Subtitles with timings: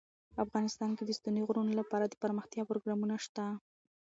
[0.43, 3.45] افغانستان کې د ستوني غرونه لپاره دپرمختیا پروګرامونه شته.